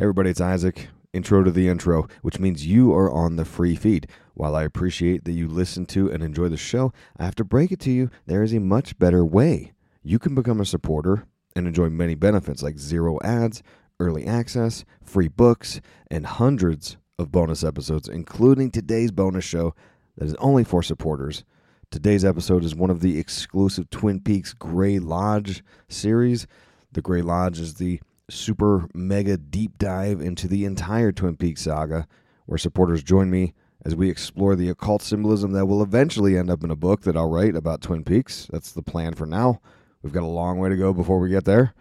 Everybody, 0.00 0.30
it's 0.30 0.40
Isaac. 0.40 0.88
Intro 1.12 1.44
to 1.44 1.50
the 1.50 1.68
intro, 1.68 2.08
which 2.22 2.38
means 2.38 2.66
you 2.66 2.90
are 2.94 3.12
on 3.12 3.36
the 3.36 3.44
free 3.44 3.76
feed. 3.76 4.08
While 4.32 4.56
I 4.56 4.62
appreciate 4.62 5.24
that 5.24 5.32
you 5.32 5.46
listen 5.46 5.84
to 5.86 6.10
and 6.10 6.22
enjoy 6.22 6.48
the 6.48 6.56
show, 6.56 6.90
I 7.18 7.26
have 7.26 7.34
to 7.34 7.44
break 7.44 7.70
it 7.70 7.80
to 7.80 7.90
you 7.90 8.10
there 8.24 8.42
is 8.42 8.54
a 8.54 8.60
much 8.60 8.98
better 8.98 9.26
way. 9.26 9.72
You 10.02 10.18
can 10.18 10.34
become 10.34 10.58
a 10.58 10.64
supporter 10.64 11.26
and 11.54 11.66
enjoy 11.66 11.90
many 11.90 12.14
benefits 12.14 12.62
like 12.62 12.78
zero 12.78 13.18
ads, 13.22 13.62
early 13.98 14.26
access, 14.26 14.86
free 15.04 15.28
books, 15.28 15.82
and 16.10 16.24
hundreds 16.24 16.96
of 17.18 17.30
bonus 17.30 17.62
episodes, 17.62 18.08
including 18.08 18.70
today's 18.70 19.10
bonus 19.10 19.44
show 19.44 19.74
that 20.16 20.24
is 20.24 20.34
only 20.36 20.64
for 20.64 20.82
supporters. 20.82 21.44
Today's 21.90 22.24
episode 22.24 22.64
is 22.64 22.74
one 22.74 22.88
of 22.88 23.02
the 23.02 23.18
exclusive 23.18 23.90
Twin 23.90 24.20
Peaks 24.20 24.54
Grey 24.54 24.98
Lodge 24.98 25.62
series. 25.90 26.46
The 26.90 27.02
Grey 27.02 27.20
Lodge 27.20 27.60
is 27.60 27.74
the 27.74 28.00
super 28.30 28.88
mega 28.94 29.36
deep 29.36 29.78
dive 29.78 30.20
into 30.20 30.48
the 30.48 30.64
entire 30.64 31.12
Twin 31.12 31.36
Peaks 31.36 31.62
saga, 31.62 32.06
where 32.46 32.58
supporters 32.58 33.02
join 33.02 33.30
me 33.30 33.54
as 33.84 33.96
we 33.96 34.10
explore 34.10 34.56
the 34.56 34.68
occult 34.68 35.02
symbolism 35.02 35.52
that 35.52 35.66
will 35.66 35.82
eventually 35.82 36.36
end 36.36 36.50
up 36.50 36.62
in 36.62 36.70
a 36.70 36.76
book 36.76 37.02
that 37.02 37.16
I'll 37.16 37.30
write 37.30 37.56
about 37.56 37.80
Twin 37.80 38.04
Peaks. 38.04 38.46
That's 38.52 38.72
the 38.72 38.82
plan 38.82 39.14
for 39.14 39.26
now. 39.26 39.60
We've 40.02 40.12
got 40.12 40.22
a 40.22 40.26
long 40.26 40.58
way 40.58 40.68
to 40.68 40.76
go 40.76 40.92
before 40.92 41.18
we 41.18 41.30
get 41.30 41.44
there. 41.44 41.74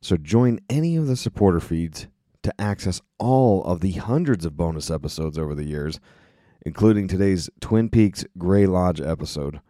So 0.00 0.16
join 0.16 0.60
any 0.70 0.96
of 0.96 1.06
the 1.06 1.16
supporter 1.16 1.60
feeds 1.60 2.06
to 2.42 2.60
access 2.60 3.00
all 3.18 3.64
of 3.64 3.80
the 3.80 3.92
hundreds 3.92 4.44
of 4.44 4.56
bonus 4.56 4.90
episodes 4.90 5.36
over 5.36 5.54
the 5.54 5.64
years, 5.64 5.98
including 6.64 7.08
today's 7.08 7.50
Twin 7.60 7.88
Peaks 7.88 8.24
Grey 8.36 8.66
Lodge 8.66 9.00
episode. 9.00 9.60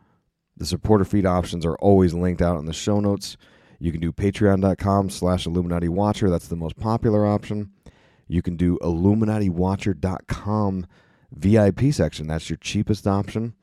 The 0.57 0.67
supporter 0.67 1.05
feed 1.05 1.25
options 1.25 1.65
are 1.65 1.77
always 1.77 2.15
linked 2.15 2.43
out 2.43 2.59
in 2.59 2.67
the 2.67 2.73
show 2.73 3.01
notes. 3.01 3.37
You 3.79 3.93
can 3.93 4.01
do 4.01 4.13
patreon.com 4.13 5.11
slash 5.11 5.45
Illuminati 5.47 5.89
Watcher. 5.89 6.31
That's 6.31 6.49
the 6.49 6.57
most 6.57 6.79
popular 6.79 7.27
option. 7.27 7.73
You 8.27 8.43
can 8.43 8.57
do 8.57 8.79
IlluminatiWatcher.com 8.83 10.87
VIP 11.33 11.93
section. 11.93 12.27
That's 12.27 12.51
your 12.51 12.57
cheapest 12.57 13.07
option. 13.07 13.55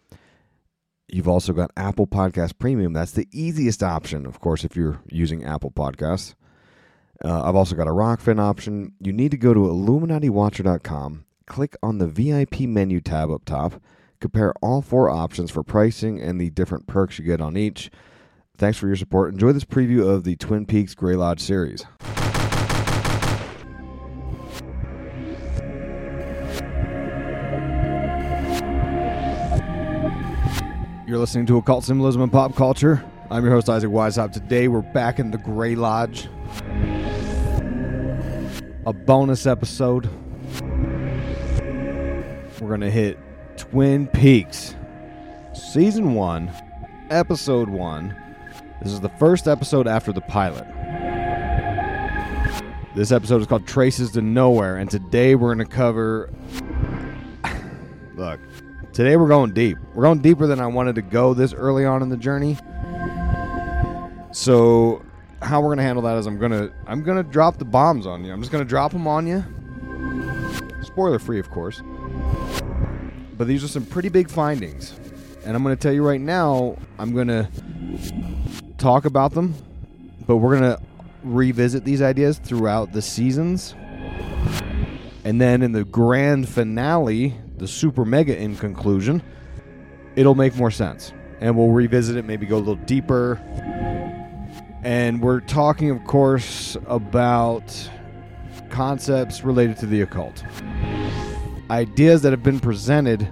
You've 1.07 1.27
also 1.27 1.53
got 1.53 1.71
Apple 1.77 2.07
Podcast 2.07 2.57
Premium. 2.57 2.93
That's 2.93 3.11
the 3.11 3.27
easiest 3.31 3.83
option, 3.83 4.25
of 4.25 4.39
course, 4.39 4.63
if 4.63 4.75
you're 4.75 5.01
using 5.09 5.43
Apple 5.43 5.71
Podcasts. 5.71 6.33
Uh, 7.23 7.43
I've 7.43 7.55
also 7.55 7.75
got 7.75 7.87
a 7.87 7.91
Rokfin 7.91 8.39
option. 8.39 8.93
You 8.99 9.13
need 9.13 9.31
to 9.31 9.37
go 9.37 9.53
to 9.53 9.61
IlluminatiWatcher.com, 9.61 11.25
click 11.45 11.75
on 11.83 11.99
the 11.99 12.07
VIP 12.07 12.61
menu 12.61 13.01
tab 13.01 13.31
up 13.31 13.45
top, 13.45 13.81
compare 14.19 14.53
all 14.61 14.81
four 14.81 15.09
options 15.09 15.51
for 15.51 15.63
pricing 15.63 16.19
and 16.19 16.41
the 16.41 16.49
different 16.49 16.87
perks 16.87 17.19
you 17.19 17.25
get 17.25 17.39
on 17.39 17.55
each. 17.55 17.91
Thanks 18.57 18.77
for 18.77 18.87
your 18.87 18.95
support. 18.95 19.33
Enjoy 19.33 19.51
this 19.51 19.65
preview 19.65 20.07
of 20.07 20.23
the 20.23 20.37
Twin 20.37 20.65
Peaks 20.65 20.95
Grey 20.95 21.15
Lodge 21.15 21.41
series. 21.41 21.85
You're 31.05 31.19
listening 31.19 31.45
to 31.47 31.57
Occult 31.57 31.83
Symbolism 31.83 32.21
and 32.21 32.31
Pop 32.31 32.55
Culture. 32.55 33.03
I'm 33.29 33.43
your 33.43 33.53
host, 33.53 33.69
Isaac 33.69 33.89
Weishaupt. 33.91 34.31
Today 34.31 34.69
we're 34.69 34.81
back 34.81 35.19
in 35.19 35.31
the 35.31 35.37
Grey 35.37 35.75
Lodge. 35.75 36.29
A 38.85 38.93
bonus 38.93 39.45
episode. 39.45 40.09
We're 42.61 42.69
going 42.69 42.81
to 42.81 42.89
hit 42.89 43.19
Twin 43.57 44.07
Peaks, 44.07 44.75
Season 45.53 46.13
1, 46.15 46.51
Episode 47.09 47.69
1. 47.69 48.15
This 48.81 48.91
is 48.91 48.99
the 48.99 49.09
first 49.09 49.47
episode 49.47 49.87
after 49.87 50.11
the 50.11 50.21
pilot. 50.21 50.65
This 52.93 53.11
episode 53.11 53.41
is 53.41 53.47
called 53.47 53.65
Traces 53.65 54.11
to 54.11 54.21
Nowhere, 54.21 54.77
and 54.77 54.89
today 54.89 55.35
we're 55.35 55.53
going 55.55 55.65
to 55.65 55.73
cover. 55.73 56.29
Look, 58.15 58.39
today 58.93 59.15
we're 59.15 59.29
going 59.29 59.53
deep. 59.53 59.77
We're 59.93 60.03
going 60.03 60.19
deeper 60.19 60.45
than 60.45 60.59
I 60.59 60.67
wanted 60.67 60.95
to 60.95 61.01
go 61.01 61.33
this 61.33 61.53
early 61.53 61.85
on 61.85 62.01
in 62.01 62.09
the 62.09 62.17
journey. 62.17 62.57
So, 64.31 65.03
how 65.41 65.61
we're 65.61 65.69
going 65.69 65.77
to 65.77 65.83
handle 65.83 66.03
that 66.03 66.17
is 66.17 66.27
I'm 66.27 66.37
going 66.37 66.51
to 66.51 66.71
I'm 66.85 67.01
going 67.01 67.17
to 67.17 67.23
drop 67.23 67.57
the 67.57 67.65
bombs 67.65 68.05
on 68.05 68.25
you. 68.25 68.33
I'm 68.33 68.41
just 68.41 68.51
going 68.51 68.63
to 68.63 68.69
drop 68.69 68.91
them 68.91 69.07
on 69.07 69.25
you. 69.25 69.43
Spoiler 70.83 71.19
free, 71.19 71.39
of 71.39 71.49
course. 71.49 71.81
But 73.37 73.47
these 73.47 73.63
are 73.63 73.69
some 73.69 73.85
pretty 73.85 74.09
big 74.09 74.29
findings. 74.29 74.99
And 75.45 75.55
I'm 75.55 75.63
going 75.63 75.75
to 75.75 75.81
tell 75.81 75.93
you 75.93 76.05
right 76.05 76.21
now, 76.21 76.77
I'm 76.97 77.13
going 77.13 77.27
to 77.27 77.47
talk 78.85 79.05
about 79.05 79.31
them, 79.31 79.55
but 80.27 80.37
we're 80.37 80.59
going 80.59 80.77
to 80.77 80.79
revisit 81.23 81.83
these 81.85 82.03
ideas 82.03 82.37
throughout 82.37 82.93
the 82.93 83.01
seasons. 83.01 83.73
And 85.23 85.41
then 85.41 85.63
in 85.63 85.71
the 85.71 85.83
grand 85.83 86.47
finale, 86.47 87.33
the 87.57 87.67
super 87.67 88.05
mega 88.05 88.37
in 88.37 88.55
conclusion, 88.55 89.23
it'll 90.15 90.35
make 90.35 90.55
more 90.55 90.69
sense. 90.69 91.13
And 91.41 91.57
we'll 91.57 91.71
revisit 91.71 92.15
it, 92.15 92.25
maybe 92.25 92.45
go 92.45 92.57
a 92.57 92.59
little 92.59 92.75
deeper. 92.75 93.41
And 94.83 95.19
we're 95.19 95.39
talking, 95.39 95.89
of 95.89 96.03
course, 96.03 96.77
about 96.85 97.89
concepts 98.69 99.43
related 99.43 99.77
to 99.79 99.87
the 99.87 100.01
occult. 100.01 100.43
Ideas 101.71 102.21
that 102.21 102.33
have 102.33 102.43
been 102.43 102.59
presented 102.59 103.27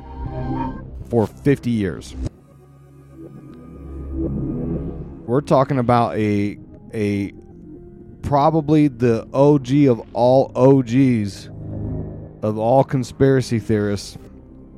for 1.12 1.28
50 1.28 1.70
years. 1.70 2.16
We're 5.25 5.39
talking 5.39 5.79
about 5.79 6.17
a 6.17 6.57
a 6.94 7.31
probably 8.23 8.89
the 8.89 9.25
OG 9.34 9.72
of 9.88 10.01
all 10.13 10.51
OGs 10.53 11.47
of 12.41 12.57
all 12.57 12.84
conspiracy 12.84 13.59
theorists, 13.59 14.17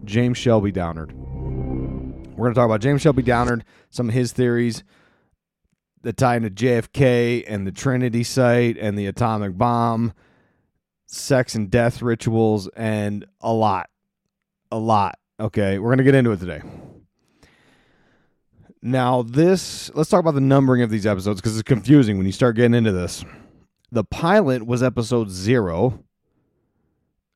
James 0.03 0.37
Shelby 0.37 0.71
Downard. 0.71 1.13
We're 1.13 2.45
going 2.45 2.53
to 2.53 2.59
talk 2.59 2.65
about 2.65 2.81
James 2.81 3.01
Shelby 3.01 3.23
Downard, 3.23 3.65
some 3.89 4.09
of 4.09 4.13
his 4.13 4.33
theories 4.33 4.83
that 6.03 6.15
tie 6.15 6.35
into 6.35 6.51
JFK 6.51 7.43
and 7.47 7.65
the 7.65 7.71
Trinity 7.71 8.23
site 8.23 8.77
and 8.77 8.99
the 8.99 9.07
atomic 9.07 9.57
bomb, 9.57 10.13
sex 11.07 11.55
and 11.55 11.71
death 11.71 12.03
rituals, 12.03 12.67
and 12.75 13.25
a 13.41 13.51
lot. 13.51 13.89
A 14.71 14.77
lot. 14.77 15.17
Okay, 15.39 15.79
we're 15.79 15.89
going 15.89 15.97
to 15.97 16.03
get 16.03 16.13
into 16.13 16.31
it 16.31 16.39
today. 16.39 16.61
Now, 18.85 19.23
this, 19.23 19.89
let's 19.95 20.11
talk 20.11 20.19
about 20.19 20.35
the 20.35 20.41
numbering 20.41 20.83
of 20.83 20.91
these 20.91 21.07
episodes 21.07 21.41
because 21.41 21.57
it's 21.57 21.67
confusing 21.67 22.17
when 22.17 22.27
you 22.27 22.31
start 22.31 22.55
getting 22.55 22.75
into 22.75 22.91
this. 22.91 23.25
The 23.91 24.03
pilot 24.03 24.63
was 24.63 24.83
episode 24.83 25.31
zero. 25.31 26.03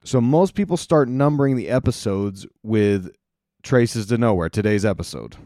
So 0.04 0.22
most 0.22 0.54
people 0.54 0.78
start 0.78 1.10
numbering 1.10 1.56
the 1.56 1.70
episodes 1.70 2.46
with 2.62 3.10
Traces 3.64 4.06
to 4.08 4.20
Nowhere, 4.20 4.50
today's 4.50 4.86
episode. 4.86 5.38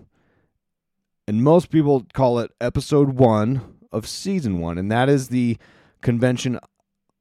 And 1.25 1.41
most 1.41 1.69
people 1.69 2.05
call 2.13 2.39
it 2.39 2.51
episode 2.59 3.11
one 3.11 3.61
of 3.93 4.05
season 4.05 4.59
one. 4.59 4.77
And 4.77 4.91
that 4.91 5.07
is 5.07 5.29
the 5.29 5.57
convention 6.01 6.59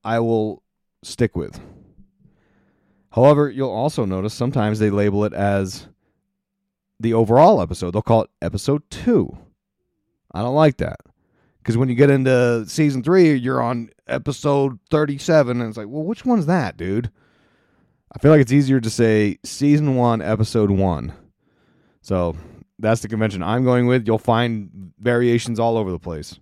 I 0.03 0.19
will 0.19 0.65
stick 1.05 1.37
with. 1.37 1.61
However, 3.13 3.49
you'll 3.49 3.71
also 3.71 4.05
notice 4.05 4.35
sometimes 4.35 4.81
they 4.81 4.91
label 4.91 5.25
it 5.25 5.33
as 5.33 5.87
the 7.03 7.15
overall 7.15 7.61
episode. 7.61 7.93
They'll 7.93 8.03
call 8.03 8.23
it 8.23 8.31
episode 8.41 8.83
two. 8.91 9.37
I 10.33 10.41
don't 10.43 10.55
like 10.55 10.79
that. 10.79 11.01
Because 11.59 11.77
when 11.77 11.89
you 11.89 11.95
get 11.95 12.11
into 12.11 12.65
season 12.67 13.03
three, 13.03 13.35
you're 13.35 13.63
on 13.63 13.91
episode 14.09 14.79
37, 14.91 15.61
and 15.61 15.69
it's 15.69 15.79
like, 15.79 15.87
well, 15.89 16.03
which 16.03 16.25
one's 16.25 16.47
that, 16.47 16.77
dude? 16.77 17.11
I 18.15 18.19
feel 18.19 18.31
like 18.31 18.41
it's 18.41 18.53
easier 18.53 18.81
to 18.81 18.91
say 18.91 19.39
season 19.45 19.95
one, 19.95 20.21
episode 20.21 20.71
one. 20.71 21.13
So 22.01 22.37
that's 22.79 23.01
the 23.01 23.09
convention 23.09 23.43
I'm 23.43 23.65
going 23.65 23.87
with. 23.87 24.07
You'll 24.07 24.19
find 24.19 24.93
variations 24.99 25.61
all 25.61 25.77
over 25.77 25.91
the 25.91 26.01
place. 26.01 26.39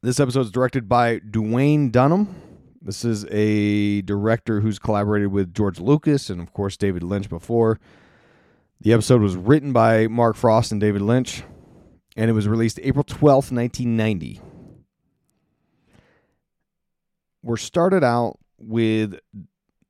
This 0.00 0.18
episode 0.18 0.40
is 0.40 0.50
directed 0.50 0.88
by 0.88 1.18
Duwayne 1.18 1.92
Dunham. 1.92 2.34
This 2.80 3.04
is 3.04 3.26
a 3.30 4.02
director 4.02 4.60
who's 4.60 4.78
collaborated 4.78 5.28
with 5.28 5.52
George 5.52 5.78
Lucas 5.78 6.30
and, 6.30 6.40
of 6.40 6.52
course, 6.52 6.76
David 6.76 7.02
Lynch 7.02 7.28
before. 7.28 7.78
The 8.80 8.92
episode 8.92 9.22
was 9.22 9.36
written 9.36 9.72
by 9.72 10.06
Mark 10.06 10.36
Frost 10.36 10.70
and 10.70 10.80
David 10.80 11.02
Lynch, 11.02 11.42
and 12.16 12.30
it 12.30 12.34
was 12.34 12.46
released 12.46 12.78
April 12.82 13.04
12th, 13.04 13.50
1990. 13.50 14.40
We're 17.42 17.56
started 17.56 18.04
out 18.04 18.38
with 18.58 19.18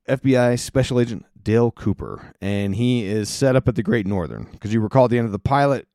FBI 0.08 0.58
Special 0.58 1.00
Agent 1.00 1.26
Dale 1.42 1.70
Cooper, 1.72 2.32
and 2.40 2.76
he 2.76 3.04
is 3.04 3.28
set 3.28 3.56
up 3.56 3.66
at 3.66 3.74
the 3.74 3.82
Great 3.82 4.06
Northern. 4.06 4.44
Because 4.52 4.72
you 4.72 4.80
recall 4.80 5.06
at 5.06 5.10
the 5.10 5.18
end 5.18 5.26
of 5.26 5.32
the 5.32 5.38
pilot, 5.38 5.88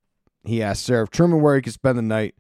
he 0.43 0.61
asked 0.61 0.85
Sheriff 0.85 1.09
Truman 1.09 1.41
where 1.41 1.55
he 1.55 1.61
could 1.61 1.73
spend 1.73 1.97
the 1.97 2.03
night. 2.03 2.35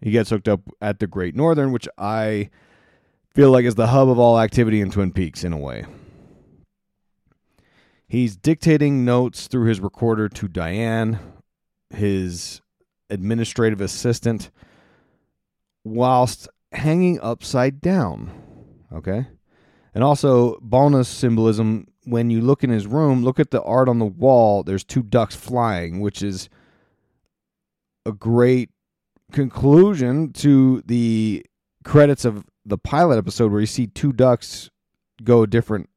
He 0.00 0.10
gets 0.10 0.30
hooked 0.30 0.48
up 0.48 0.62
at 0.80 0.98
the 0.98 1.06
Great 1.06 1.36
Northern, 1.36 1.72
which 1.72 1.88
I 1.98 2.48
feel 3.34 3.50
like 3.50 3.64
is 3.64 3.74
the 3.74 3.88
hub 3.88 4.08
of 4.08 4.18
all 4.18 4.40
activity 4.40 4.80
in 4.80 4.90
Twin 4.90 5.12
Peaks 5.12 5.44
in 5.44 5.52
a 5.52 5.58
way. 5.58 5.84
He's 8.10 8.36
dictating 8.36 9.04
notes 9.04 9.46
through 9.46 9.68
his 9.68 9.78
recorder 9.78 10.28
to 10.30 10.48
Diane, 10.48 11.20
his 11.90 12.60
administrative 13.08 13.80
assistant, 13.80 14.50
whilst 15.84 16.48
hanging 16.72 17.20
upside 17.20 17.80
down. 17.80 18.32
Okay. 18.92 19.28
And 19.94 20.02
also, 20.02 20.58
bonus 20.60 21.08
symbolism 21.08 21.86
when 22.04 22.30
you 22.30 22.40
look 22.40 22.64
in 22.64 22.70
his 22.70 22.84
room, 22.84 23.22
look 23.22 23.38
at 23.38 23.52
the 23.52 23.62
art 23.62 23.88
on 23.88 24.00
the 24.00 24.06
wall. 24.06 24.64
There's 24.64 24.82
two 24.82 25.04
ducks 25.04 25.36
flying, 25.36 26.00
which 26.00 26.20
is 26.20 26.48
a 28.04 28.10
great 28.10 28.70
conclusion 29.30 30.32
to 30.32 30.82
the 30.84 31.46
credits 31.84 32.24
of 32.24 32.44
the 32.66 32.76
pilot 32.76 33.18
episode 33.18 33.52
where 33.52 33.60
you 33.60 33.68
see 33.68 33.86
two 33.86 34.12
ducks 34.12 34.68
go 35.22 35.46
different 35.46 35.88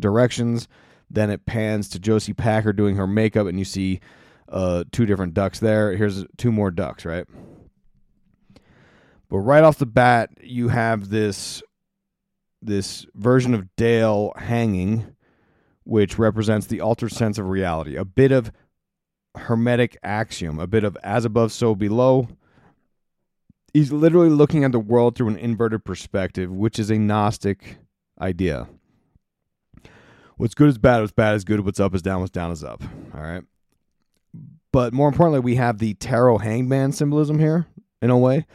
directions. 0.00 0.66
Then 1.10 1.30
it 1.30 1.46
pans 1.46 1.88
to 1.90 1.98
Josie 1.98 2.34
Packer 2.34 2.72
doing 2.72 2.96
her 2.96 3.06
makeup, 3.06 3.46
and 3.46 3.58
you 3.58 3.64
see 3.64 4.00
uh, 4.48 4.84
two 4.92 5.06
different 5.06 5.34
ducks 5.34 5.58
there. 5.58 5.96
Here's 5.96 6.24
two 6.36 6.52
more 6.52 6.70
ducks, 6.70 7.04
right? 7.04 7.26
But 9.28 9.38
right 9.38 9.64
off 9.64 9.78
the 9.78 9.86
bat, 9.86 10.30
you 10.42 10.68
have 10.68 11.10
this 11.10 11.62
this 12.60 13.06
version 13.14 13.54
of 13.54 13.74
Dale 13.76 14.32
hanging, 14.36 15.14
which 15.84 16.18
represents 16.18 16.66
the 16.66 16.80
altered 16.80 17.12
sense 17.12 17.38
of 17.38 17.48
reality, 17.48 17.96
a 17.96 18.04
bit 18.04 18.32
of 18.32 18.50
hermetic 19.36 19.96
axiom, 20.02 20.58
a 20.58 20.66
bit 20.66 20.82
of 20.82 20.96
as 21.02 21.24
above, 21.24 21.52
so 21.52 21.74
below. 21.74 22.28
He's 23.72 23.92
literally 23.92 24.30
looking 24.30 24.64
at 24.64 24.72
the 24.72 24.80
world 24.80 25.14
through 25.14 25.28
an 25.28 25.36
inverted 25.36 25.84
perspective, 25.84 26.50
which 26.50 26.78
is 26.78 26.90
a 26.90 26.98
Gnostic 26.98 27.78
idea. 28.20 28.66
What's 30.38 30.54
good 30.54 30.68
is 30.68 30.78
bad, 30.78 31.00
what's 31.00 31.12
bad 31.12 31.34
is 31.34 31.44
good, 31.44 31.60
what's 31.60 31.80
up 31.80 31.96
is 31.96 32.02
down, 32.02 32.20
what's 32.20 32.30
down 32.30 32.52
is 32.52 32.62
up. 32.62 32.82
All 33.12 33.20
right. 33.20 33.42
But 34.72 34.92
more 34.92 35.08
importantly, 35.08 35.40
we 35.40 35.56
have 35.56 35.78
the 35.78 35.94
tarot 35.94 36.38
hanged 36.38 36.68
man 36.68 36.92
symbolism 36.92 37.40
here, 37.40 37.66
in 38.00 38.10
a 38.10 38.16
way. 38.16 38.46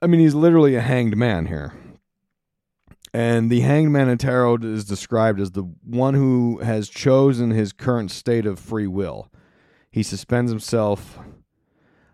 I 0.00 0.06
mean, 0.06 0.20
he's 0.20 0.34
literally 0.34 0.74
a 0.74 0.80
hanged 0.80 1.14
man 1.14 1.46
here. 1.46 1.74
And 3.12 3.50
the 3.50 3.60
hanged 3.60 3.92
man 3.92 4.08
in 4.08 4.16
tarot 4.16 4.58
is 4.62 4.86
described 4.86 5.38
as 5.38 5.50
the 5.50 5.64
one 5.84 6.14
who 6.14 6.60
has 6.60 6.88
chosen 6.88 7.50
his 7.50 7.74
current 7.74 8.10
state 8.10 8.46
of 8.46 8.58
free 8.58 8.86
will. 8.86 9.30
He 9.90 10.02
suspends 10.02 10.50
himself 10.50 11.18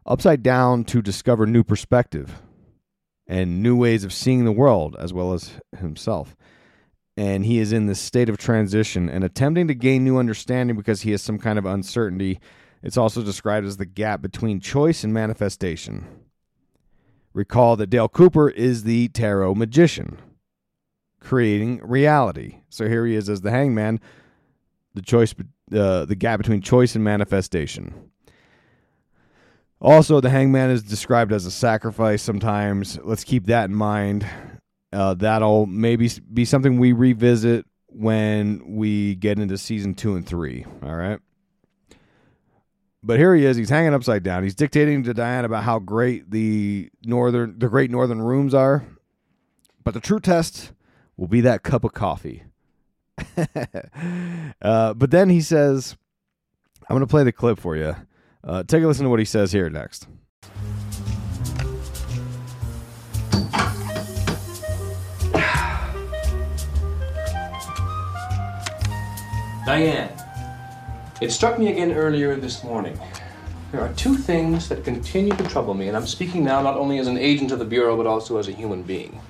upside 0.05 0.43
down 0.43 0.83
to 0.87 1.01
discover 1.01 1.47
new 1.47 1.63
perspective 1.63 2.43
and 3.29 3.63
new 3.63 3.77
ways 3.77 4.03
of 4.03 4.13
seeing 4.13 4.45
the 4.45 4.51
world 4.51 4.97
as 4.99 5.13
well 5.13 5.33
as 5.33 5.53
himself. 5.79 6.35
And 7.17 7.45
he 7.45 7.59
is 7.59 7.73
in 7.73 7.87
this 7.87 8.01
state 8.01 8.29
of 8.29 8.39
transition 8.39 9.09
and 9.09 9.23
attempting 9.23 9.69
to 9.69 9.75
gain 9.75 10.05
new 10.05 10.19
understanding 10.19 10.77
because 10.77 11.03
he 11.03 11.11
has 11.11 11.21
some 11.21 11.39
kind 11.39 11.59
of 11.59 11.67
uncertainty. 11.67 12.41
It's 12.83 12.97
also 12.97 13.23
described 13.23 13.67
as 13.67 13.77
the 13.77 13.87
gap 13.87 14.23
between 14.23 14.61
choice 14.61 15.05
and 15.05 15.13
manifestation. 15.13 16.07
Recall 17.35 17.77
that 17.77 17.89
Dale 17.89 18.09
Cooper 18.09 18.49
is 18.49 18.85
the 18.85 19.09
tarot 19.09 19.55
magician 19.55 20.19
creating 21.23 21.81
reality. 21.83 22.57
So 22.69 22.89
here 22.89 23.07
he 23.07 23.15
is 23.15 23.29
as 23.29 23.41
the 23.41 23.51
hangman, 23.51 24.01
the 24.95 25.03
choice, 25.03 25.35
uh, 25.75 26.05
the 26.05 26.17
gap 26.17 26.39
between 26.39 26.61
choice 26.61 26.95
and 26.95 27.05
manifestation. 27.05 28.11
Also, 29.81 30.21
the 30.21 30.31
hangman 30.31 30.71
is 30.71 30.83
described 30.83 31.33
as 31.33 31.47
a 31.47 31.51
sacrifice 31.51 32.23
sometimes. 32.23 32.99
Let's 33.03 33.25
keep 33.25 33.47
that 33.47 33.69
in 33.69 33.75
mind. 33.75 34.27
Uh, 34.93 35.15
that'll 35.15 35.67
maybe 35.67 36.11
be 36.33 36.45
something 36.45 36.79
we 36.79 36.93
revisit 36.93 37.67
when 37.89 38.63
we 38.77 39.15
get 39.17 39.39
into 39.39 39.57
season 39.57 39.95
two 39.95 40.17
and 40.17 40.27
three. 40.27 40.67
All 40.83 40.95
right. 40.95 41.19
But 43.03 43.19
here 43.19 43.35
he 43.35 43.45
is. 43.45 43.57
He's 43.57 43.71
hanging 43.71 43.95
upside 43.95 44.23
down. 44.23 44.45
He's 44.45 44.55
dictating 44.55 45.03
to 45.05 45.15
Diane 45.15 45.45
about 45.45 45.65
how 45.65 45.79
great 45.81 46.31
the 46.31 46.91
northern, 47.05 47.59
the 47.59 47.69
great 47.69 47.91
northern 47.91 48.23
rooms 48.23 48.55
are. 48.55 48.85
But 49.83 49.95
the 49.95 50.01
true 50.01 50.21
test 50.21 50.73
will 51.17 51.27
be 51.27 51.41
that 51.41 51.65
cup 51.65 51.83
of 51.83 51.93
coffee. 51.93 52.45
uh, 54.63 54.95
but 54.95 55.11
then 55.11 55.31
he 55.31 55.41
says, 55.41 55.97
I'm 56.89 56.95
going 56.95 57.01
to 57.01 57.07
play 57.07 57.25
the 57.25 57.33
clip 57.33 57.59
for 57.59 57.77
you. 57.77 57.97
Uh, 58.45 58.63
take 58.63 58.85
a 58.85 58.87
listen 58.87 59.05
to 59.05 59.11
what 59.11 59.19
he 59.19 59.25
says 59.25 59.51
here 59.51 59.69
next. 59.69 60.07
Diane, 69.65 70.11
it 71.21 71.31
struck 71.31 71.57
me 71.57 71.71
again 71.71 71.93
earlier 71.93 72.35
this 72.35 72.65
morning. 72.65 72.99
There 73.71 73.81
are 73.81 73.93
two 73.93 74.17
things 74.17 74.69
that 74.69 74.83
continue 74.83 75.33
to 75.37 75.45
trouble 75.45 75.73
me, 75.75 75.87
and 75.87 75.97
I'm 75.97 76.07
speaking 76.07 76.43
now 76.43 76.61
not 76.63 76.77
only 76.77 76.99
as 76.99 77.07
an 77.07 77.17
agent 77.17 77.53
of 77.53 77.61
the 77.61 77.65
Bureau, 77.65 77.97
but 77.97 78.05
also 78.05 78.39
as 78.39 78.49
a 78.49 78.53
human 78.53 78.83
being. 78.83 79.21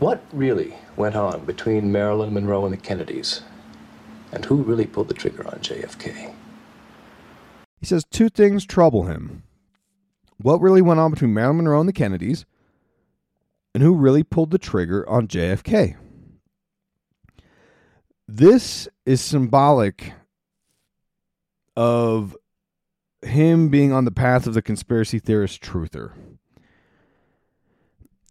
What 0.00 0.22
really 0.32 0.74
went 0.96 1.16
on 1.16 1.46
between 1.46 1.92
Marilyn 1.92 2.34
Monroe 2.34 2.66
and 2.66 2.74
the 2.74 2.78
Kennedys? 2.78 3.40
And 4.32 4.44
who 4.44 4.56
really 4.56 4.86
pulled 4.86 5.08
the 5.08 5.14
trigger 5.14 5.46
on 5.46 5.60
JFK? 5.60 6.34
He 7.80 7.86
says 7.86 8.04
two 8.04 8.28
things 8.28 8.66
trouble 8.66 9.04
him. 9.04 9.44
What 10.36 10.60
really 10.60 10.82
went 10.82 11.00
on 11.00 11.10
between 11.10 11.32
Marilyn 11.32 11.56
Monroe 11.56 11.80
and 11.80 11.88
the 11.88 11.94
Kennedys, 11.94 12.44
and 13.72 13.82
who 13.82 13.94
really 13.94 14.22
pulled 14.22 14.50
the 14.50 14.58
trigger 14.58 15.08
on 15.08 15.26
JFK? 15.26 15.96
This 18.26 18.88
is 19.04 19.20
symbolic 19.20 20.12
of 21.76 22.36
him 23.22 23.68
being 23.68 23.92
on 23.92 24.04
the 24.04 24.10
path 24.10 24.46
of 24.46 24.54
the 24.54 24.62
conspiracy 24.62 25.18
theorist 25.18 25.62
truther. 25.62 26.12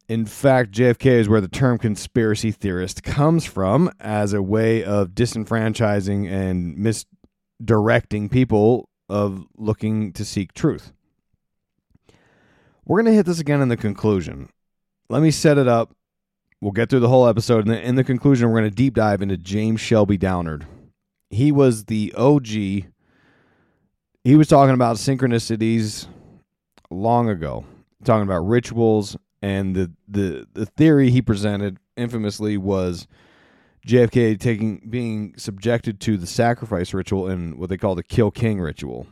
In 0.10 0.26
fact, 0.26 0.72
JFK 0.72 1.06
is 1.06 1.30
where 1.30 1.42
the 1.42 1.48
term 1.48 1.78
conspiracy 1.78 2.52
theorist 2.52 3.04
comes 3.04 3.46
from 3.46 3.90
as 4.00 4.34
a 4.34 4.42
way 4.42 4.84
of 4.84 5.10
disenfranchising 5.10 6.30
and 6.30 6.78
misdirecting 6.78 8.30
people 8.30 8.90
of 9.10 9.46
looking 9.58 10.12
to 10.14 10.26
seek 10.26 10.54
truth. 10.54 10.92
We're 12.86 13.02
going 13.02 13.12
to 13.12 13.16
hit 13.16 13.26
this 13.26 13.40
again 13.40 13.62
in 13.62 13.70
the 13.70 13.78
conclusion. 13.78 14.50
Let 15.10 15.22
me 15.22 15.32
set 15.32 15.58
it 15.58 15.68
up. 15.68 15.96
We'll 16.64 16.72
get 16.72 16.90
through 16.90 17.02
the 17.02 17.10
whole 17.10 17.28
episode. 17.28 17.68
And 17.68 17.78
in 17.78 17.96
the 17.96 18.06
conclusion, 18.06 18.50
we're 18.50 18.62
going 18.62 18.72
to 18.72 18.76
deep 18.76 18.94
dive 18.94 19.22
into 19.22 19.36
James 19.36 19.82
Shelby 19.82 20.16
Downard. 20.16 20.66
He 21.30 21.52
was 21.52 21.86
the 21.86 22.14
OG. 22.16 22.48
He 22.48 22.86
was 24.38 24.48
talking 24.48 24.74
about 24.74 24.96
synchronicities 24.96 26.08
long 26.90 27.28
ago, 27.28 27.66
talking 28.06 28.24
about 28.24 28.48
rituals 28.48 29.18
and 29.42 29.76
the 29.76 29.92
the 30.08 30.48
the 30.54 30.66
theory 30.66 31.10
he 31.10 31.22
presented 31.22 31.80
infamously 31.98 32.56
was 32.56 33.10
JFK 33.86 34.40
taking 34.40 34.88
being 34.90 35.34
subjected 35.36 36.00
to 36.00 36.16
the 36.16 36.26
sacrifice 36.26 36.94
ritual 36.94 37.28
and 37.28 37.58
what 37.58 37.68
they 37.68 37.78
call 37.78 37.94
the 37.94 38.04
kill 38.04 38.32
king 38.32 38.62
ritual. 38.62 39.06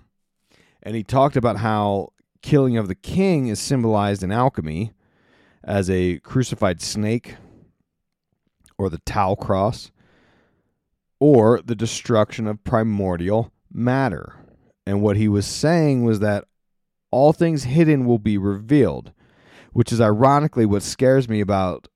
And 0.81 0.95
he 0.95 1.03
talked 1.03 1.35
about 1.35 1.57
how 1.57 2.13
killing 2.41 2.77
of 2.77 2.87
the 2.87 2.95
king 2.95 3.47
is 3.47 3.59
symbolized 3.59 4.23
in 4.23 4.31
alchemy 4.31 4.93
as 5.63 5.89
a 5.89 6.19
crucified 6.19 6.81
snake 6.81 7.35
or 8.77 8.89
the 8.89 9.01
Tau 9.05 9.35
cross 9.35 9.91
or 11.19 11.61
the 11.61 11.75
destruction 11.75 12.47
of 12.47 12.63
primordial 12.63 13.51
matter. 13.71 14.35
And 14.85 15.01
what 15.01 15.17
he 15.17 15.27
was 15.27 15.45
saying 15.45 16.03
was 16.03 16.19
that 16.19 16.45
all 17.11 17.33
things 17.33 17.65
hidden 17.65 18.05
will 18.05 18.19
be 18.19 18.37
revealed 18.37 19.13
which 19.73 19.91
is 19.91 20.01
ironically 20.01 20.65
what 20.65 20.83
scares 20.83 21.29
me 21.29 21.39
about 21.41 21.87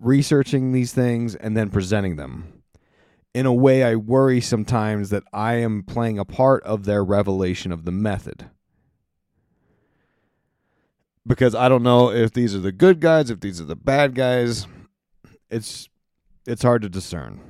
researching 0.00 0.72
these 0.72 0.92
things 0.92 1.34
and 1.34 1.56
then 1.56 1.70
presenting 1.70 2.16
them. 2.16 2.62
In 3.34 3.46
a 3.46 3.52
way, 3.52 3.84
I 3.84 3.96
worry 3.96 4.40
sometimes 4.40 5.10
that 5.10 5.24
I 5.32 5.54
am 5.54 5.82
playing 5.82 6.18
a 6.18 6.24
part 6.24 6.62
of 6.64 6.84
their 6.84 7.04
revelation 7.04 7.70
of 7.70 7.84
the 7.84 7.92
method. 7.92 8.50
Because 11.26 11.54
I 11.54 11.68
don't 11.68 11.82
know 11.82 12.10
if 12.10 12.32
these 12.32 12.54
are 12.54 12.60
the 12.60 12.72
good 12.72 13.00
guys, 13.00 13.30
if 13.30 13.40
these 13.40 13.60
are 13.60 13.64
the 13.64 13.76
bad 13.76 14.14
guys. 14.14 14.66
It's 15.50 15.88
it's 16.46 16.62
hard 16.62 16.82
to 16.82 16.88
discern. 16.88 17.40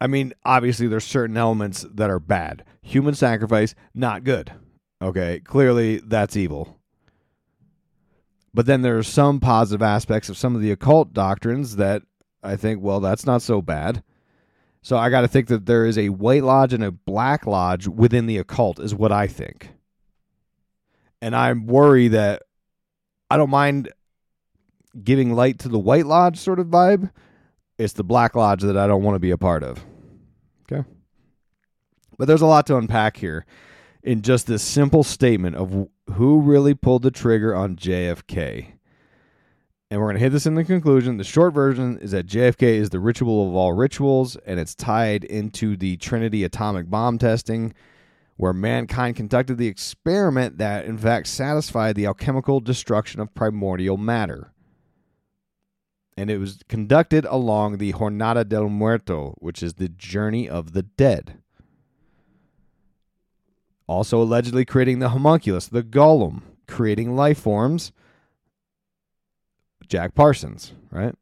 I 0.00 0.06
mean, 0.06 0.34
obviously 0.44 0.86
there's 0.86 1.04
certain 1.04 1.36
elements 1.36 1.84
that 1.94 2.10
are 2.10 2.20
bad. 2.20 2.64
Human 2.82 3.14
sacrifice, 3.14 3.74
not 3.94 4.22
good. 4.22 4.52
Okay, 5.02 5.40
clearly 5.40 5.96
that's 5.98 6.36
evil. 6.36 6.78
But 8.52 8.66
then 8.66 8.82
there 8.82 8.96
are 8.98 9.02
some 9.02 9.40
positive 9.40 9.82
aspects 9.82 10.28
of 10.28 10.36
some 10.38 10.54
of 10.54 10.62
the 10.62 10.70
occult 10.70 11.12
doctrines 11.12 11.76
that 11.76 12.02
I 12.42 12.56
think, 12.56 12.82
well, 12.82 13.00
that's 13.00 13.26
not 13.26 13.42
so 13.42 13.60
bad. 13.60 14.02
So 14.82 14.96
I 14.96 15.10
got 15.10 15.22
to 15.22 15.28
think 15.28 15.48
that 15.48 15.66
there 15.66 15.86
is 15.86 15.98
a 15.98 16.10
white 16.10 16.44
lodge 16.44 16.72
and 16.72 16.84
a 16.84 16.92
black 16.92 17.46
lodge 17.46 17.88
within 17.88 18.26
the 18.26 18.38
occult, 18.38 18.78
is 18.78 18.94
what 18.94 19.10
I 19.10 19.26
think. 19.26 19.70
And 21.22 21.34
I'm 21.34 21.66
worried 21.66 22.08
that 22.08 22.42
I 23.30 23.36
don't 23.36 23.50
mind 23.50 23.90
giving 25.02 25.34
light 25.34 25.58
to 25.60 25.68
the 25.68 25.78
white 25.78 26.06
lodge 26.06 26.38
sort 26.38 26.58
of 26.58 26.66
vibe. 26.68 27.10
It's 27.78 27.94
the 27.94 28.04
black 28.04 28.36
lodge 28.36 28.62
that 28.62 28.76
I 28.76 28.86
don't 28.86 29.02
want 29.02 29.16
to 29.16 29.20
be 29.20 29.30
a 29.32 29.38
part 29.38 29.62
of. 29.62 29.84
Okay. 30.70 30.88
But 32.16 32.28
there's 32.28 32.42
a 32.42 32.46
lot 32.46 32.66
to 32.66 32.76
unpack 32.76 33.16
here 33.16 33.44
in 34.02 34.22
just 34.22 34.46
this 34.46 34.62
simple 34.62 35.02
statement 35.02 35.56
of 35.56 35.88
who 36.12 36.40
really 36.40 36.74
pulled 36.74 37.02
the 37.02 37.10
trigger 37.10 37.54
on 37.54 37.74
JFK. 37.74 38.74
and 39.90 40.00
we're 40.00 40.06
going 40.06 40.16
to 40.16 40.20
hit 40.20 40.32
this 40.32 40.46
in 40.46 40.54
the 40.54 40.64
conclusion. 40.64 41.18
The 41.18 41.24
short 41.24 41.54
version 41.54 41.98
is 41.98 42.10
that 42.10 42.26
JFK 42.26 42.62
is 42.62 42.90
the 42.90 43.00
ritual 43.00 43.48
of 43.48 43.54
all 43.54 43.72
rituals, 43.72 44.36
and 44.44 44.58
it's 44.58 44.74
tied 44.74 45.24
into 45.24 45.76
the 45.76 45.96
Trinity 45.98 46.44
atomic 46.44 46.90
bomb 46.90 47.18
testing, 47.18 47.72
where 48.36 48.52
mankind 48.52 49.16
conducted 49.16 49.58
the 49.58 49.68
experiment 49.68 50.58
that, 50.58 50.84
in 50.84 50.98
fact, 50.98 51.26
satisfied 51.26 51.94
the 51.94 52.06
alchemical 52.06 52.60
destruction 52.60 53.20
of 53.20 53.34
primordial 53.34 53.96
matter. 53.96 54.52
And 56.16 56.30
it 56.30 56.38
was 56.38 56.60
conducted 56.68 57.24
along 57.24 57.78
the 57.78 57.92
Jornada 57.92 58.48
del 58.48 58.68
Muerto, 58.68 59.34
which 59.38 59.62
is 59.62 59.74
the 59.74 59.88
journey 59.88 60.48
of 60.48 60.72
the 60.72 60.82
dead. 60.82 61.38
Also, 63.86 64.22
allegedly 64.22 64.64
creating 64.64 65.00
the 65.00 65.10
homunculus, 65.10 65.66
the 65.66 65.82
golem, 65.82 66.42
creating 66.66 67.14
life 67.14 67.38
forms 67.38 67.92
Jack 69.86 70.14
Parsons, 70.14 70.72
right? 70.90 71.14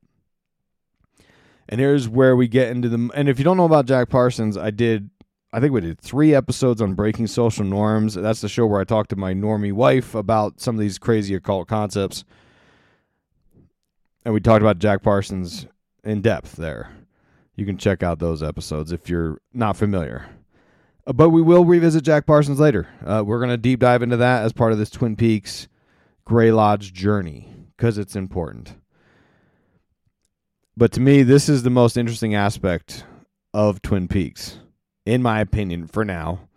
And 1.69 1.81
here's 1.81 2.09
where 2.09 2.37
we 2.37 2.49
get 2.49 2.69
into 2.69 2.89
the. 2.89 3.11
And 3.15 3.29
if 3.29 3.39
you 3.39 3.45
don't 3.45 3.57
know 3.57 3.65
about 3.65 3.87
Jack 3.87 4.09
Parsons, 4.09 4.57
I 4.57 4.71
did. 4.71 5.11
I 5.53 5.61
think 5.61 5.73
we 5.73 5.83
did 5.83 6.01
three 6.01 6.35
episodes 6.35 6.81
on 6.81 6.95
breaking 6.95 7.27
social 7.27 7.65
norms. 7.65 8.15
That's 8.15 8.41
the 8.41 8.49
show 8.49 8.67
where 8.67 8.81
I 8.81 8.85
talked 8.85 9.11
to 9.11 9.17
my 9.17 9.35
normie 9.35 9.73
wife 9.73 10.15
about 10.15 10.61
some 10.61 10.77
of 10.77 10.81
these 10.81 10.99
crazy 10.99 11.35
occult 11.35 11.69
concepts. 11.69 12.25
And 14.25 14.33
we 14.33 14.41
talked 14.41 14.63
about 14.63 14.79
Jack 14.79 15.03
Parsons 15.03 15.67
in 16.05 16.23
depth 16.23 16.57
there. 16.57 16.91
You 17.55 17.67
can 17.67 17.77
check 17.77 18.03
out 18.03 18.19
those 18.19 18.43
episodes 18.43 18.93
if 18.93 19.11
you're 19.11 19.41
not 19.53 19.77
familiar. 19.77 20.27
Uh, 21.07 21.13
but 21.13 21.31
we 21.31 21.43
will 21.43 21.65
revisit 21.65 22.05
Jack 22.05 22.27
Parsons 22.27 22.61
later. 22.61 22.89
Uh, 23.05 23.23
we're 23.27 23.39
going 23.39 23.51
to 23.51 23.57
deep 23.57 23.81
dive 23.81 24.03
into 24.03 24.17
that 24.17 24.45
as 24.45 24.53
part 24.53 24.73
of 24.73 24.79
this 24.79 24.91
Twin 24.91 25.17
Peaks 25.17 25.69
Gray 26.25 26.51
Lodge 26.51 26.93
journey 26.93 27.49
because 27.77 27.99
it's 27.99 28.17
important. 28.17 28.77
But 30.77 30.93
to 30.93 31.01
me, 31.01 31.23
this 31.23 31.49
is 31.49 31.63
the 31.63 31.71
most 31.71 31.97
interesting 31.97 32.35
aspect 32.35 33.05
of 33.53 33.83
Twin 33.83 34.09
Peaks, 34.09 34.59
in 35.07 35.23
my 35.23 35.41
opinion, 35.41 35.87
for 35.87 36.05
now. 36.05 36.49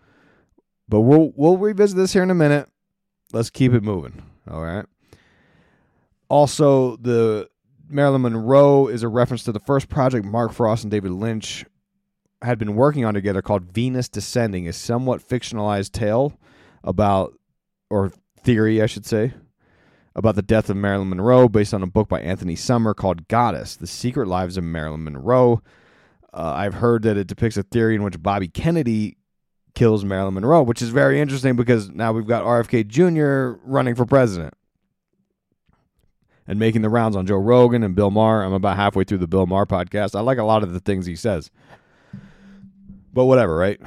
But 0.88 1.02
we'll 1.02 1.34
we'll 1.36 1.58
revisit 1.58 1.98
this 1.98 2.14
here 2.14 2.24
in 2.24 2.32
a 2.32 2.36
minute. 2.36 2.70
Let's 3.34 3.50
keep 3.50 3.74
it 3.74 3.84
moving. 3.84 4.22
All 4.50 4.62
right. 4.62 4.86
Also, 6.30 6.98
the 6.98 7.50
Marilyn 7.88 8.22
Monroe 8.22 8.88
is 8.88 9.04
a 9.04 9.08
reference 9.08 9.44
to 9.44 9.52
the 9.52 9.60
first 9.60 9.90
project 9.90 10.26
Mark 10.26 10.54
Frost 10.54 10.84
and 10.84 10.92
David 10.92 11.12
Lynch 11.12 11.66
had 12.42 12.58
been 12.58 12.76
working 12.76 13.06
on 13.06 13.14
together 13.14 13.42
called 13.42 13.72
Venus 13.72 14.10
Descending, 14.10 14.68
a 14.68 14.74
somewhat 14.74 15.28
fictionalized 15.28 15.92
tale 15.92 16.38
about, 16.84 17.34
or 17.90 18.12
theory, 18.42 18.82
I 18.82 18.86
should 18.86 19.06
say, 19.06 19.34
about 20.16 20.36
the 20.36 20.42
death 20.42 20.70
of 20.70 20.78
Marilyn 20.78 21.10
Monroe 21.10 21.50
based 21.50 21.74
on 21.74 21.84
a 21.84 21.88
book 21.88 22.08
by 22.08 22.22
Anthony 22.22 22.56
Summer 22.56 22.94
called 22.94 23.28
Goddess 23.28 23.76
The 23.76 23.88
Secret 23.88 24.28
Lives 24.28 24.58
of 24.58 24.64
Marilyn 24.64 25.04
Monroe. 25.04 25.62
Uh, 26.36 26.54
I've 26.54 26.74
heard 26.74 27.04
that 27.04 27.16
it 27.16 27.28
depicts 27.28 27.56
a 27.56 27.64
theory 27.64 27.96
in 27.96 28.04
which 28.04 28.22
Bobby 28.22 28.50
Kennedy 28.50 29.16
kills 29.74 30.04
Marilyn 30.04 30.34
Monroe, 30.34 30.64
which 30.64 30.82
is 30.82 30.90
very 30.90 31.22
interesting 31.22 31.56
because 31.56 31.90
now 31.90 32.12
we've 32.12 32.28
got 32.28 32.44
RFK 32.44 32.86
Jr. 32.88 33.58
running 33.66 33.96
for 33.96 34.06
president 34.06 34.54
and 36.46 36.60
making 36.60 36.82
the 36.82 36.90
rounds 36.90 37.16
on 37.16 37.26
Joe 37.26 37.38
Rogan 37.38 37.84
and 37.84 37.96
Bill 37.96 38.12
Maher. 38.12 38.44
I'm 38.44 38.54
about 38.54 38.76
halfway 38.76 39.06
through 39.06 39.20
the 39.20 39.28
Bill 39.28 39.46
Maher 39.46 39.66
podcast. 39.66 40.14
I 40.14 40.20
like 40.20 40.38
a 40.38 40.44
lot 40.44 40.62
of 40.62 40.74
the 40.74 40.82
things 40.82 41.06
he 41.06 41.16
says. 41.16 41.50
But 43.14 43.26
whatever, 43.26 43.56
right? 43.56 43.80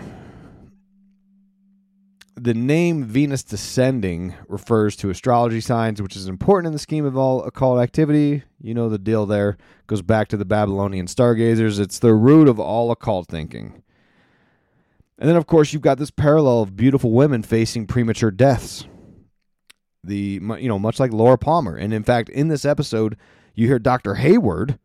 The 2.38 2.54
name 2.54 3.04
Venus 3.04 3.42
descending 3.42 4.34
refers 4.48 4.96
to 4.96 5.10
astrology 5.10 5.60
signs, 5.60 6.00
which 6.00 6.16
is 6.16 6.28
important 6.28 6.66
in 6.66 6.72
the 6.72 6.78
scheme 6.78 7.04
of 7.04 7.16
all 7.16 7.42
occult 7.44 7.80
activity. 7.80 8.44
You 8.60 8.74
know 8.74 8.88
the 8.88 8.98
deal 8.98 9.26
there. 9.26 9.56
Goes 9.86 10.02
back 10.02 10.28
to 10.28 10.36
the 10.36 10.44
Babylonian 10.44 11.06
stargazers. 11.06 11.78
It's 11.78 11.98
the 11.98 12.14
root 12.14 12.48
of 12.48 12.58
all 12.58 12.90
occult 12.90 13.28
thinking. 13.28 13.82
And 15.18 15.28
then, 15.28 15.36
of 15.36 15.46
course, 15.46 15.72
you've 15.72 15.82
got 15.82 15.98
this 15.98 16.10
parallel 16.10 16.62
of 16.62 16.76
beautiful 16.76 17.10
women 17.10 17.42
facing 17.42 17.86
premature 17.86 18.30
deaths. 18.30 18.86
The 20.04 20.40
you 20.58 20.68
know 20.68 20.78
much 20.78 21.00
like 21.00 21.12
Laura 21.12 21.36
Palmer, 21.36 21.76
and 21.76 21.92
in 21.92 22.04
fact, 22.04 22.28
in 22.28 22.48
this 22.48 22.64
episode, 22.64 23.16
you 23.54 23.66
hear 23.66 23.80
Doctor 23.80 24.14
Hayward 24.14 24.78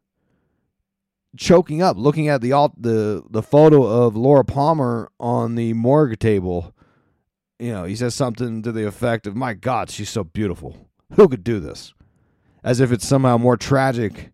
choking 1.37 1.81
up, 1.81 1.97
looking 1.97 2.27
at 2.27 2.41
the 2.41 2.49
the 2.77 3.23
the 3.29 3.43
photo 3.43 3.83
of 3.83 4.15
Laura 4.15 4.43
Palmer 4.43 5.11
on 5.19 5.55
the 5.55 5.73
morgue 5.73 6.17
table 6.19 6.73
you 7.63 7.71
know, 7.71 7.85
he 7.85 7.95
says 7.95 8.13
something 8.13 8.61
to 8.61 8.73
the 8.73 8.85
effect 8.85 9.25
of, 9.25 9.37
My 9.37 9.53
God, 9.53 9.89
she's 9.89 10.09
so 10.09 10.25
beautiful. 10.25 10.89
Who 11.13 11.29
could 11.29 11.45
do 11.45 11.61
this? 11.61 11.93
As 12.61 12.81
if 12.81 12.91
it's 12.91 13.07
somehow 13.07 13.37
more 13.37 13.55
tragic 13.55 14.31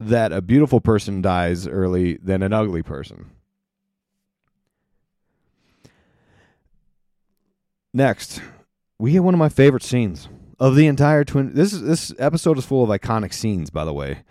that 0.00 0.32
a 0.32 0.42
beautiful 0.42 0.80
person 0.80 1.22
dies 1.22 1.68
early 1.68 2.16
than 2.16 2.42
an 2.42 2.52
ugly 2.52 2.82
person. 2.82 3.30
Next, 7.94 8.42
we 8.98 9.12
get 9.12 9.22
one 9.22 9.32
of 9.32 9.38
my 9.38 9.48
favorite 9.48 9.84
scenes 9.84 10.28
of 10.58 10.74
the 10.74 10.88
entire 10.88 11.24
twin. 11.24 11.54
This 11.54 11.72
is 11.72 11.82
this 11.82 12.12
episode 12.18 12.58
is 12.58 12.66
full 12.66 12.82
of 12.82 12.90
iconic 12.90 13.32
scenes, 13.32 13.70
by 13.70 13.84
the 13.84 13.94
way. 13.94 14.24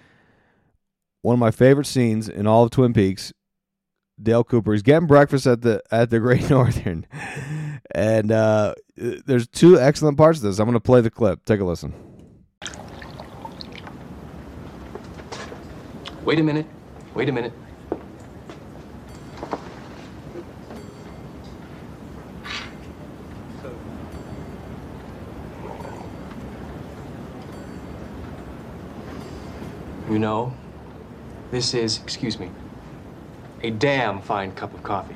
One 1.22 1.34
of 1.34 1.40
my 1.40 1.52
favorite 1.52 1.88
scenes 1.88 2.28
in 2.28 2.46
all 2.46 2.66
of 2.66 2.72
Twin 2.72 2.94
Peaks 2.94 3.32
Dale 4.22 4.44
Cooper. 4.44 4.74
He's 4.74 4.82
getting 4.82 5.08
breakfast 5.08 5.46
at 5.48 5.62
the 5.62 5.82
at 5.92 6.10
the 6.10 6.20
Great 6.20 6.50
Northern, 6.50 7.06
and 7.96 8.30
uh, 8.30 8.76
there's 8.98 9.48
two 9.48 9.80
excellent 9.80 10.18
parts 10.18 10.40
of 10.40 10.44
this. 10.44 10.60
I'm 10.60 10.66
going 10.66 10.74
to 10.74 10.82
play 10.82 11.00
the 11.00 11.10
clip. 11.10 11.46
Take 11.46 11.62
a 11.62 11.64
listen. 11.64 11.94
Wait 16.26 16.38
a 16.38 16.44
minute. 16.44 16.66
Wait 17.14 17.30
a 17.30 17.32
minute. 17.32 17.54
You 30.10 30.20
know, 30.20 30.54
this 31.52 31.74
is, 31.74 32.00
excuse 32.00 32.38
me, 32.40 32.52
a 33.64 33.72
damn 33.72 34.22
fine 34.22 34.52
cup 34.54 34.74
of 34.74 34.84
coffee. 34.84 35.16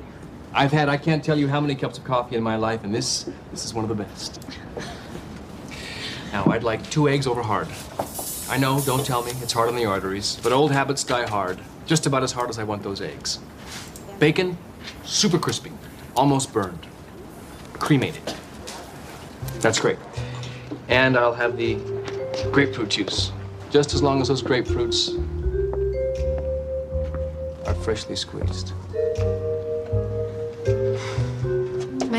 I've 0.53 0.72
had 0.72 0.89
I 0.89 0.98
can't 0.98 1.24
tell 1.24 1.38
you 1.38 1.48
how 1.48 1.62
many 1.62 1.75
cups 1.75 1.98
of 1.98 2.03
coffee 2.03 2.36
in 2.36 2.44
my 2.44 2.56
life, 2.56 2.84
and 2.84 2.94
this 2.94 3.29
this 3.51 3.65
is 3.65 3.74
one 3.74 3.84
of 3.84 3.89
the 3.89 4.03
best. 4.03 4.41
Now 6.32 6.46
I'd 6.48 6.63
like 6.63 6.88
two 6.89 7.08
eggs 7.08 7.27
over 7.27 7.41
hard. 7.41 7.68
I 8.50 8.58
know, 8.58 8.82
don't 8.82 9.06
tell 9.06 9.24
me, 9.24 9.32
it's 9.41 9.53
hard 9.53 9.70
on 9.70 9.75
the 9.75 9.86
arteries, 9.86 10.39
but 10.41 10.51
old 10.51 10.72
habits 10.72 11.03
die 11.03 11.27
hard. 11.27 11.60
Just 11.86 12.08
about 12.08 12.24
as 12.24 12.32
hard 12.32 12.50
as 12.50 12.58
I 12.58 12.63
want 12.63 12.82
those 12.82 13.01
eggs. 13.01 13.39
Bacon, 14.20 14.58
super 15.03 15.38
crispy, 15.38 15.72
almost 16.15 16.51
burned. 16.51 16.88
Cremated. 17.74 18.34
That's 19.60 19.79
great. 19.79 19.98
And 20.88 21.15
I'll 21.15 21.34
have 21.34 21.58
the 21.58 21.75
grapefruit 22.51 22.89
juice. 22.89 23.32
Just 23.70 23.94
as 23.94 24.01
long 24.01 24.20
as 24.22 24.27
those 24.29 24.41
grapefruits 24.41 25.15
are 27.68 27.75
freshly 27.75 28.15
squeezed. 28.15 28.74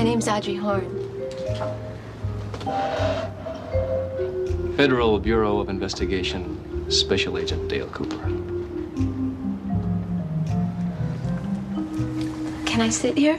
My 0.00 0.04
name's 0.04 0.28
Audrey 0.28 0.54
Horne. 0.54 0.88
Federal 4.74 5.20
Bureau 5.20 5.58
of 5.58 5.68
Investigation, 5.68 6.90
Special 6.90 7.36
Agent 7.36 7.68
Dale 7.68 7.86
Cooper. 7.88 8.16
Can 12.64 12.80
I 12.80 12.88
sit 12.88 13.18
here? 13.18 13.38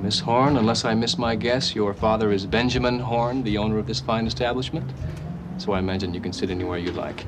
Miss 0.00 0.20
Horne, 0.20 0.56
unless 0.56 0.84
I 0.84 0.94
miss 0.94 1.18
my 1.18 1.34
guess, 1.34 1.74
your 1.74 1.94
father 1.94 2.30
is 2.30 2.46
Benjamin 2.46 3.00
Horne, 3.00 3.42
the 3.42 3.58
owner 3.58 3.78
of 3.78 3.88
this 3.88 3.98
fine 3.98 4.28
establishment. 4.28 4.88
So 5.58 5.72
I 5.72 5.80
imagine 5.80 6.14
you 6.14 6.20
can 6.20 6.32
sit 6.32 6.50
anywhere 6.50 6.78
you'd 6.78 6.94
like. 6.94 7.26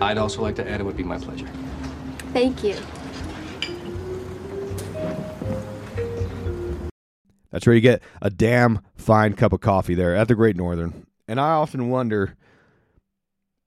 I'd 0.00 0.18
also 0.18 0.42
like 0.42 0.56
to 0.56 0.68
add 0.68 0.80
it 0.80 0.82
would 0.82 0.96
be 0.96 1.04
my 1.04 1.18
pleasure. 1.18 1.48
Thank 2.32 2.64
you. 2.64 2.74
That's 7.60 7.66
where 7.66 7.74
you 7.74 7.82
get 7.82 8.00
a 8.22 8.30
damn 8.30 8.80
fine 8.96 9.34
cup 9.34 9.52
of 9.52 9.60
coffee 9.60 9.94
there 9.94 10.16
at 10.16 10.28
the 10.28 10.34
Great 10.34 10.56
Northern. 10.56 11.06
And 11.28 11.38
I 11.38 11.50
often 11.50 11.90
wonder 11.90 12.34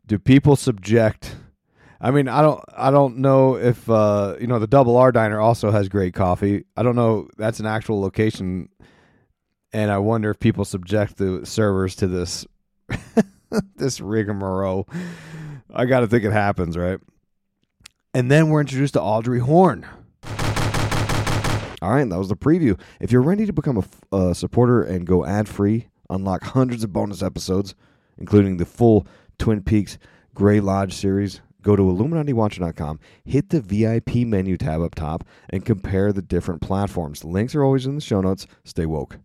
do 0.08 0.18
people 0.18 0.56
subject 0.56 1.36
I 2.02 2.10
mean, 2.10 2.28
I 2.28 2.42
don't 2.42 2.60
I 2.76 2.90
don't 2.90 3.18
know 3.18 3.56
if 3.56 3.88
uh, 3.88 4.36
you 4.42 4.48
know 4.48 4.58
the 4.58 4.66
Double 4.66 4.98
R 4.98 5.12
Diner 5.12 5.40
also 5.40 5.70
has 5.70 5.90
great 5.90 6.16
coffee. 6.16 6.66
I 6.76 6.82
don't 6.82 6.96
know 6.96 7.30
that's 7.38 7.60
an 7.60 7.68
actual 7.68 8.02
location 8.02 8.68
and 9.72 9.92
I 9.92 10.00
wonder 10.00 10.32
if 10.32 10.40
people 10.40 10.66
subject 10.66 11.18
the 11.18 11.46
servers 11.46 11.96
to 11.98 12.08
this 12.08 12.48
this 13.76 14.02
rigmarole. 14.02 14.90
I 15.72 15.86
got 15.86 16.00
to 16.00 16.08
think 16.08 16.24
it 16.24 16.34
happens, 16.34 16.76
right? 16.76 17.00
And 18.16 18.32
then 18.32 18.50
we're 18.50 18.62
introduced 18.62 18.96
to 18.96 19.02
Audrey 19.02 19.40
Horne. 19.40 19.86
All 21.84 21.92
right, 21.92 22.08
that 22.08 22.18
was 22.18 22.30
the 22.30 22.38
preview. 22.38 22.80
If 23.02 23.12
you're 23.12 23.22
ready 23.22 23.46
to 23.46 23.52
become 23.52 23.84
a, 24.14 24.34
supporter 24.34 24.82
and 24.82 25.06
go 25.06 25.26
ad 25.26 25.50
free, 25.50 25.90
unlock 26.10 26.42
hundreds 26.42 26.82
of 26.86 26.94
bonus 26.94 27.22
episodes, 27.22 27.76
including 28.18 28.56
the 28.56 28.66
full 28.66 29.06
Twin 29.38 29.62
Peaks 29.62 29.98
Gray 30.34 30.62
Lodge 30.62 30.94
series, 30.94 31.42
go 31.62 31.76
to 31.76 31.84
IlluminatiWatcher.com, 31.84 33.02
hit 33.26 33.50
the 33.50 33.60
VIP 33.60 34.26
menu 34.26 34.56
tab 34.56 34.82
up 34.82 34.96
top, 34.96 35.26
and 35.50 35.66
compare 35.66 36.14
the 36.14 36.22
different 36.22 36.62
platforms. 36.62 37.26
Links 37.26 37.54
are 37.54 37.66
always 37.66 37.86
in 37.86 37.96
the 37.96 38.02
show 38.02 38.22
notes. 38.22 38.48
Stay 38.64 38.86
woke. 38.86 39.18